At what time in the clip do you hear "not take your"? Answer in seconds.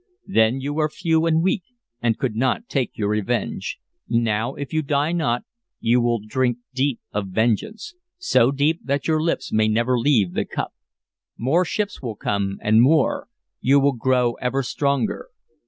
2.35-3.09